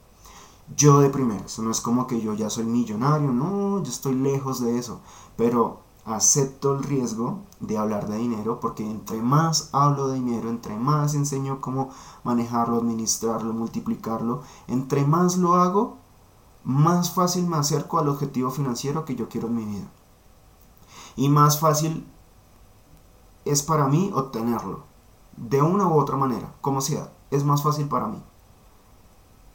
Yo 0.77 1.01
de 1.01 1.11
primero, 1.11 1.45
eso 1.47 1.63
no 1.63 1.71
es 1.71 1.81
como 1.81 2.07
que 2.07 2.21
yo 2.21 2.35
ya 2.35 2.49
soy 2.49 2.65
millonario, 2.65 3.33
no, 3.33 3.83
yo 3.83 3.91
estoy 3.91 4.15
lejos 4.15 4.61
de 4.61 4.79
eso, 4.79 5.01
pero 5.37 5.81
acepto 6.05 6.75
el 6.75 6.83
riesgo 6.83 7.41
de 7.61 7.79
hablar 7.79 8.09
de 8.09 8.19
dinero 8.19 8.61
porque 8.61 8.89
entre 8.89 9.23
más 9.23 9.71
hablo 9.73 10.09
de 10.09 10.15
dinero, 10.15 10.51
entre 10.51 10.77
más 10.77 11.15
enseño 11.15 11.61
cómo 11.61 11.91
manejarlo, 12.25 12.77
administrarlo, 12.77 13.53
multiplicarlo, 13.53 14.43
entre 14.69 15.05
más 15.05 15.37
lo 15.37 15.55
hago, 15.55 15.99
más 16.65 17.13
fácil 17.13 17.47
me 17.47 17.57
acerco 17.57 17.99
al 17.99 18.09
objetivo 18.09 18.51
financiero 18.51 19.05
que 19.05 19.17
yo 19.17 19.29
quiero 19.29 19.49
en 19.49 19.57
mi 19.57 19.65
vida. 19.65 19.87
Y 21.17 21.29
más 21.29 21.59
fácil 21.59 22.07
es 23.45 23.63
para 23.63 23.89
mí 23.89 24.11
obtenerlo. 24.15 24.85
De 25.37 25.63
una 25.63 25.89
u 25.89 25.99
otra 25.99 26.17
manera, 26.17 26.55
como 26.61 26.81
sea, 26.81 27.13
es 27.31 27.45
más 27.45 27.63
fácil 27.63 27.89
para 27.89 28.07
mí. 28.07 28.23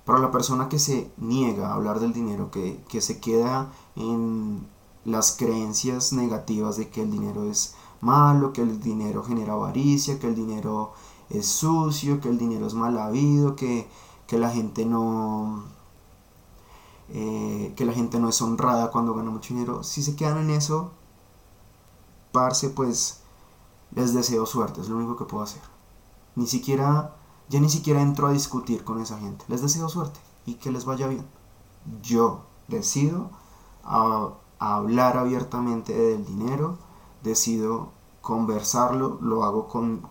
Para 0.08 0.20
la 0.20 0.32
persona 0.32 0.70
que 0.70 0.80
se 0.80 1.12
niega 1.18 1.70
a 1.70 1.76
hablar 1.76 2.00
del 2.00 2.14
dinero, 2.14 2.50
que, 2.50 2.84
que 2.90 3.02
se 3.02 3.20
queda 3.20 3.72
en 3.96 4.66
las 5.06 5.34
creencias 5.34 6.14
negativas 6.14 6.78
de 6.78 6.90
que 6.90 7.04
el 7.04 7.12
dinero 7.12 7.44
es 7.44 7.76
malo, 8.02 8.54
que 8.54 8.62
el 8.62 8.80
dinero 8.80 9.24
genera 9.24 9.54
avaricia, 9.54 10.18
que 10.18 10.28
el 10.28 10.36
dinero 10.36 10.94
es 11.30 11.46
sucio, 11.46 12.22
que 12.22 12.30
el 12.30 12.38
dinero 12.38 12.68
es 12.68 12.74
mal 12.74 12.98
habido, 12.98 13.56
que, 13.56 13.88
la 14.32 14.50
gente 14.50 14.86
no... 14.86 15.66
Eh, 17.10 17.74
que 17.78 17.86
la 17.86 17.94
gente 17.94 18.20
no 18.20 18.28
es 18.28 18.42
honrada 18.42 18.92
cuando 18.92 19.14
gana 19.14 19.30
mucho 19.30 19.54
dinero. 19.54 19.84
Si 19.84 20.04
se 20.04 20.16
quedan 20.16 20.40
en 20.40 20.50
eso, 20.52 20.92
parce, 22.32 22.70
pues 22.70 23.22
les 23.92 24.14
deseo 24.14 24.46
suerte, 24.46 24.82
es 24.82 24.90
lo 24.90 24.98
único 24.98 25.18
que 25.18 25.26
puedo 25.26 25.44
hacer. 25.44 25.62
Ni 26.36 26.48
siquiera, 26.48 27.16
ya 27.50 27.60
ni 27.60 27.70
siquiera 27.70 28.01
entro 28.01 28.27
a 28.27 28.32
discutir 28.32 28.84
con 28.84 29.01
esa 29.01 29.18
gente. 29.20 29.46
Les 29.48 29.62
deseo 29.62 29.89
suerte 29.89 30.20
y 30.46 30.56
que 30.56 30.72
les 30.72 30.86
vaya 30.86 31.08
bien. 31.08 31.25
Yo 32.01 32.42
decido 32.68 33.30
a 33.84 34.32
hablar 34.60 35.18
abiertamente 35.18 35.94
del 35.94 36.25
dinero, 36.25 36.77
decido 37.24 37.89
conversarlo, 38.22 39.20
lo 39.22 39.46
hago 39.46 39.70
con, 39.70 40.01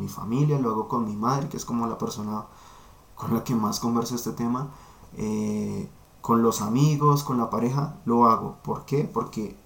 mi 0.00 0.08
familia, 0.08 0.60
lo 0.60 0.70
hago 0.70 0.88
con 0.88 1.04
mi 1.04 1.16
madre, 1.16 1.48
que 1.48 1.56
es 1.56 1.64
como 1.64 1.88
la 1.88 1.98
persona 1.98 2.44
con 3.16 3.34
la 3.34 3.42
que 3.42 3.56
más 3.56 3.80
converso 3.80 4.14
este 4.14 4.30
tema, 4.30 4.68
eh, 5.16 5.90
con 6.20 6.42
los 6.42 6.60
amigos, 6.60 7.24
con 7.24 7.38
la 7.38 7.50
pareja, 7.50 7.96
lo 8.04 8.26
hago. 8.26 8.58
¿Por 8.62 8.84
qué? 8.84 9.02
Porque 9.02 9.56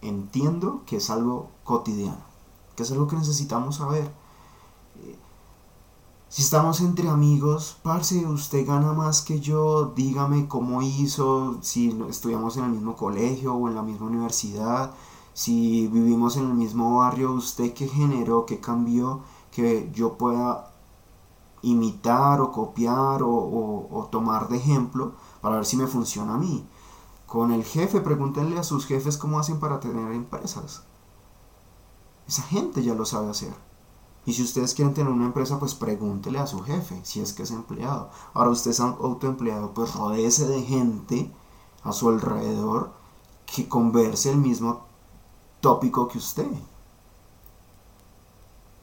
entiendo 0.00 0.80
que 0.86 0.96
es 0.96 1.10
algo 1.10 1.50
cotidiano, 1.64 2.24
que 2.76 2.82
es 2.82 2.90
algo 2.92 3.08
que 3.08 3.16
necesitamos 3.16 3.76
saber 3.76 4.10
si 6.34 6.42
estamos 6.42 6.80
entre 6.80 7.08
amigos, 7.08 7.76
parce, 7.84 8.26
usted 8.26 8.66
gana 8.66 8.92
más 8.92 9.22
que 9.22 9.38
yo, 9.38 9.92
dígame 9.94 10.48
cómo 10.48 10.82
hizo, 10.82 11.58
si 11.62 11.96
estudiamos 12.10 12.56
en 12.56 12.64
el 12.64 12.70
mismo 12.72 12.96
colegio 12.96 13.54
o 13.54 13.68
en 13.68 13.76
la 13.76 13.82
misma 13.82 14.06
universidad, 14.06 14.90
si 15.32 15.86
vivimos 15.86 16.36
en 16.36 16.46
el 16.46 16.54
mismo 16.54 16.98
barrio, 16.98 17.30
usted 17.34 17.72
qué 17.72 17.86
generó, 17.86 18.46
qué 18.46 18.58
cambió, 18.58 19.20
que 19.52 19.88
yo 19.94 20.14
pueda 20.18 20.72
imitar 21.62 22.40
o 22.40 22.50
copiar 22.50 23.22
o, 23.22 23.30
o, 23.30 24.08
tomar 24.10 24.48
de 24.48 24.56
ejemplo 24.56 25.12
para 25.40 25.54
ver 25.54 25.66
si 25.66 25.76
me 25.76 25.86
funciona 25.86 26.34
a 26.34 26.38
mí. 26.38 26.66
Con 27.28 27.52
el 27.52 27.62
jefe, 27.62 28.00
pregúntenle 28.00 28.58
a 28.58 28.64
sus 28.64 28.86
jefes 28.86 29.18
cómo 29.18 29.38
hacen 29.38 29.60
para 29.60 29.78
tener 29.78 30.10
empresas. 30.10 30.82
Esa 32.26 32.42
gente 32.42 32.82
ya 32.82 32.94
lo 32.94 33.04
sabe 33.04 33.30
hacer. 33.30 33.54
Y 34.26 34.32
si 34.32 34.42
ustedes 34.42 34.74
quieren 34.74 34.94
tener 34.94 35.12
una 35.12 35.26
empresa, 35.26 35.58
pues 35.58 35.74
pregúntele 35.74 36.38
a 36.38 36.46
su 36.46 36.62
jefe, 36.62 36.98
si 37.04 37.20
es 37.20 37.32
que 37.32 37.42
es 37.42 37.50
empleado. 37.50 38.10
Ahora 38.32 38.50
usted 38.50 38.70
es 38.70 38.80
autoempleado, 38.80 39.72
pues 39.74 39.94
rodeese 39.94 40.46
de 40.46 40.62
gente 40.62 41.30
a 41.82 41.92
su 41.92 42.08
alrededor 42.08 42.92
que 43.46 43.68
converse 43.68 44.30
el 44.30 44.38
mismo 44.38 44.84
tópico 45.60 46.08
que 46.08 46.18
usted. 46.18 46.50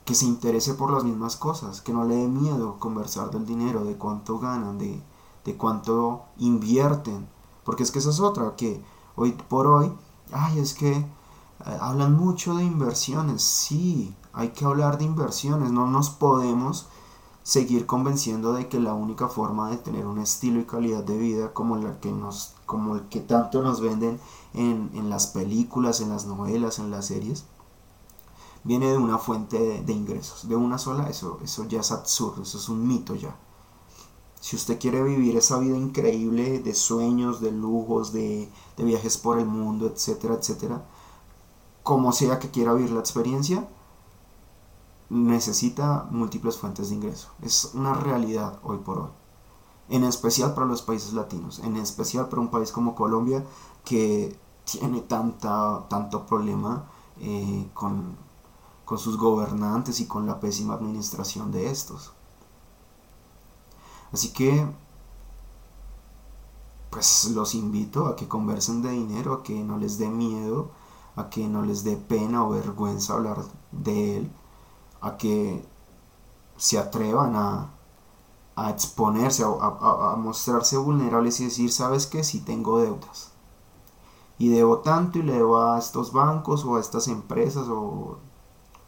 Que 0.06 0.16
se 0.16 0.26
interese 0.26 0.76
por 0.76 0.92
las 0.92 1.04
mismas 1.04 1.36
cosas, 1.36 1.82
que 1.82 1.94
no 1.94 2.06
le 2.06 2.16
dé 2.16 2.28
miedo 2.28 2.78
conversar 2.80 3.32
del 3.32 3.46
dinero, 3.46 3.84
de 3.84 3.98
cuánto 3.98 4.40
ganan, 4.40 4.78
de, 4.78 5.02
de 5.46 5.58
cuánto 5.58 6.24
invierten. 6.38 7.28
Porque 7.64 7.84
es 7.84 7.92
que 7.92 8.00
esa 8.00 8.10
es 8.12 8.20
otra, 8.20 8.56
que 8.56 8.84
Hoy 9.16 9.34
por 9.34 9.68
hoy, 9.68 9.92
ay, 10.32 10.60
es 10.60 10.74
que 10.74 10.92
eh, 10.94 11.06
hablan 11.80 12.18
mucho 12.18 12.56
de 12.56 12.64
inversiones. 12.64 13.44
Sí, 13.44 14.16
hay 14.34 14.50
que 14.50 14.66
hablar 14.66 14.98
de 14.98 15.06
inversiones. 15.06 15.72
No 15.72 15.88
nos 15.88 16.10
podemos 16.10 16.88
seguir 17.44 17.86
convenciendo 17.86 18.54
de 18.54 18.68
que 18.68 18.80
la 18.80 18.94
única 18.94 19.28
forma 19.28 19.70
de 19.72 19.78
tener 19.78 20.06
un 20.06 20.20
estilo 20.20 20.60
y 20.60 20.66
calidad 20.66 21.04
de 21.04 21.18
vida 21.18 21.54
como 21.54 21.80
que 22.00 22.12
nos 22.12 22.54
como 22.66 22.96
el 22.96 23.02
que 23.10 23.20
tanto 23.20 23.62
nos 23.62 23.82
venden 23.82 24.20
en, 24.54 24.92
en 24.94 25.10
las 25.10 25.28
películas, 25.28 26.00
en 26.00 26.10
las 26.10 26.26
novelas, 26.26 26.80
en 26.80 26.90
las 26.90 27.08
series, 27.08 27.46
viene 28.64 28.90
de 28.92 28.98
una 28.98 29.18
fuente 29.18 29.82
de, 29.82 29.94
ingresos, 29.94 30.48
de 30.48 30.56
una 30.56 30.78
sola, 30.78 31.10
eso, 31.10 31.40
eso 31.44 31.66
ya 31.68 31.82
es 31.82 31.92
absurdo, 31.92 32.44
eso 32.44 32.58
es 32.58 32.70
un 32.70 32.88
mito 32.88 33.16
ya. 33.16 33.36
Si 34.40 34.56
usted 34.56 34.80
quiere 34.80 35.04
vivir 35.04 35.36
esa 35.38 35.60
vida 35.60 35.78
increíble 35.78 36.60
de 36.60 36.74
sueños, 36.74 37.42
de 37.42 37.52
lujos, 37.52 38.12
de, 38.12 38.50
de 38.78 38.84
viajes 38.84 39.18
por 39.18 39.38
el 39.38 39.46
mundo, 39.46 39.88
etcétera, 39.88 40.36
etcétera, 40.36 40.86
como 41.84 42.12
sea 42.12 42.40
que 42.40 42.52
quiera 42.52 42.74
vivir 42.74 42.92
la 42.92 43.00
experiencia, 43.00 43.68
necesita 45.12 46.08
múltiples 46.10 46.58
fuentes 46.58 46.90
de 46.90 46.96
ingreso. 46.96 47.32
Es 47.42 47.72
una 47.74 47.94
realidad 47.94 48.60
hoy 48.64 48.78
por 48.78 48.98
hoy. 48.98 49.10
En 49.90 50.06
especial 50.06 50.54
para 50.54 50.66
los 50.66 50.82
países 50.82 51.12
latinos, 51.12 51.60
en 51.60 51.76
especial 51.76 52.30
para 52.30 52.42
un 52.42 52.50
país 52.50 52.72
como 52.72 52.96
Colombia 52.96 53.46
que 53.84 54.40
tiene 54.64 55.02
tanta, 55.02 55.86
tanto 55.90 56.26
problema 56.26 56.86
eh, 57.20 57.68
con, 57.74 58.16
con 58.86 58.98
sus 58.98 59.18
gobernantes 59.18 60.00
y 60.00 60.08
con 60.08 60.26
la 60.26 60.40
pésima 60.40 60.76
administración 60.76 61.52
de 61.52 61.70
estos. 61.70 62.14
Así 64.14 64.30
que, 64.32 64.66
pues 66.90 67.32
los 67.34 67.54
invito 67.54 68.08
a 68.08 68.16
que 68.16 68.30
conversen 68.30 68.82
de 68.82 68.92
dinero, 68.92 69.34
a 69.34 69.44
que 69.44 69.62
no 69.62 69.78
les 69.78 69.98
dé 69.98 70.08
miedo, 70.08 70.72
a 71.18 71.30
que 71.30 71.50
no 71.50 71.64
les 71.64 71.84
dé 71.84 71.98
pena 71.98 72.46
o 72.46 72.52
vergüenza 72.52 73.14
hablar 73.14 73.44
de 73.74 74.18
él, 74.18 74.32
a 75.02 75.18
que 75.18 75.66
se 76.58 76.78
atrevan 76.78 77.36
a, 77.36 77.72
a 78.56 78.70
exponerse, 78.70 79.44
a, 79.44 80.16
mostrarse 80.18 80.78
vulnerables 80.78 81.40
y 81.40 81.46
decir, 81.46 81.72
¿sabes 81.72 82.06
qué? 82.06 82.24
Si 82.24 82.42
tengo 82.42 82.80
deudas. 82.80 83.32
Y 84.38 84.50
debo 84.50 84.80
tanto 84.80 85.20
y 85.20 85.24
le 85.24 85.34
debo 85.34 85.62
a 85.62 85.80
estos 85.80 86.14
bancos 86.14 86.66
o 86.66 86.76
a 86.76 86.80
estas 86.80 87.08
empresas 87.08 87.68
o, 87.68 88.20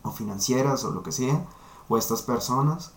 o 0.03 0.11
financieras 0.11 0.83
o 0.83 0.91
lo 0.91 1.03
que 1.03 1.11
sea, 1.11 1.45
o 1.89 1.95
a 1.95 1.99
estas 1.99 2.21
personas. 2.21 2.91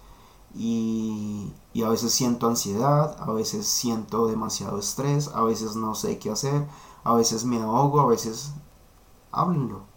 Y, 0.55 1.53
y, 1.75 1.83
a 1.83 1.89
veces 1.89 2.13
siento 2.13 2.47
ansiedad, 2.47 3.17
a 3.21 3.31
veces 3.33 3.67
siento 3.67 4.27
demasiado 4.27 4.79
estrés, 4.79 5.29
a 5.35 5.43
veces 5.43 5.77
no 5.77 5.95
sé 5.95 6.19
qué 6.19 6.31
hacer, 6.31 6.67
a 7.05 7.15
veces 7.15 7.45
me 7.45 7.61
ahogo, 7.61 8.01
a 8.01 8.07
veces 8.07 8.53
háblenlo. 9.33 9.96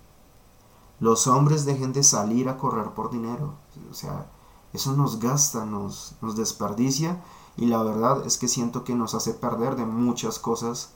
Los 0.99 1.27
hombres 1.27 1.65
dejen 1.65 1.93
de 1.93 2.03
salir 2.03 2.49
a 2.49 2.57
correr 2.57 2.91
por 2.91 3.09
dinero. 3.09 3.53
O 3.89 3.93
sea, 3.93 4.29
eso 4.73 4.93
nos 4.93 5.19
gasta, 5.19 5.65
nos, 5.65 6.15
desperdicia 6.35 7.23
y 7.57 7.65
la 7.65 7.81
verdad 7.81 8.25
es 8.25 8.37
que 8.37 8.47
siento 8.47 8.83
que 8.83 8.95
nos 8.95 9.15
hace 9.15 9.33
perder 9.33 9.75
de 9.75 9.85
muchas 9.85 10.39
cosas, 10.39 10.91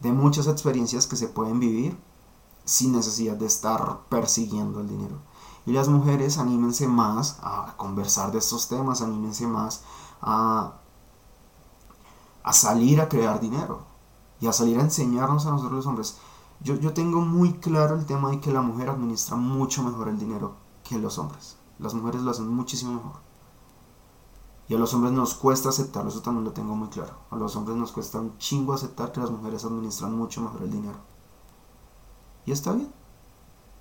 de 0.00 0.12
muchas 0.12 0.46
experiencias 0.46 1.06
que 1.06 1.16
se 1.16 1.28
pueden 1.28 1.58
vivir 1.58 1.98
sin 2.64 2.92
necesidad 2.92 3.36
de 3.36 3.46
estar 3.46 4.00
persiguiendo 4.08 4.80
el 4.80 4.88
dinero. 4.88 5.16
Y 5.66 5.72
las 5.72 5.88
mujeres 5.88 6.38
anímense 6.38 6.86
más 6.86 7.38
a 7.42 7.74
conversar 7.76 8.32
de 8.32 8.38
estos 8.38 8.68
temas, 8.68 9.02
anímense 9.02 9.46
más 9.46 9.82
a, 10.22 10.74
a 12.42 12.52
salir 12.52 13.00
a 13.00 13.08
crear 13.08 13.40
dinero 13.40 13.80
y 14.40 14.46
a 14.46 14.52
salir 14.52 14.78
a 14.78 14.82
enseñarnos 14.82 15.46
a 15.46 15.50
nosotros 15.50 15.72
los 15.72 15.86
hombres. 15.86 16.16
Yo, 16.62 16.74
yo 16.74 16.92
tengo 16.92 17.20
muy 17.22 17.54
claro 17.54 17.96
el 17.96 18.06
tema 18.06 18.30
de 18.30 18.40
que 18.40 18.52
la 18.52 18.60
mujer 18.60 18.90
administra 18.90 19.36
mucho 19.36 19.82
mejor 19.82 20.08
el 20.08 20.18
dinero 20.18 20.56
que 20.84 20.98
los 20.98 21.18
hombres. 21.18 21.56
Las 21.78 21.94
mujeres 21.94 22.22
lo 22.22 22.30
hacen 22.30 22.48
muchísimo 22.48 22.94
mejor. 22.94 23.20
Y 24.68 24.74
a 24.74 24.78
los 24.78 24.94
hombres 24.94 25.12
nos 25.12 25.34
cuesta 25.34 25.70
aceptarlo, 25.70 26.10
eso 26.10 26.22
también 26.22 26.44
lo 26.44 26.52
tengo 26.52 26.76
muy 26.76 26.88
claro. 26.88 27.14
A 27.30 27.36
los 27.36 27.56
hombres 27.56 27.76
nos 27.76 27.90
cuesta 27.90 28.20
un 28.20 28.38
chingo 28.38 28.72
aceptar 28.72 29.10
que 29.10 29.20
las 29.20 29.30
mujeres 29.30 29.64
administran 29.64 30.16
mucho 30.16 30.42
mejor 30.42 30.62
el 30.62 30.70
dinero. 30.70 30.98
Y 32.46 32.52
está 32.52 32.72
bien. 32.72 32.92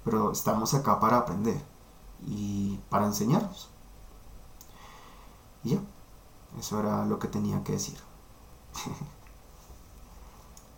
Pero 0.03 0.31
estamos 0.31 0.73
acá 0.73 0.99
para 0.99 1.17
aprender 1.17 1.63
y 2.25 2.79
para 2.89 3.05
enseñarnos. 3.05 3.69
Y 5.63 5.71
ya, 5.71 5.79
eso 6.57 6.79
era 6.79 7.05
lo 7.05 7.19
que 7.19 7.27
tenía 7.27 7.63
que 7.63 7.73
decir. 7.73 7.99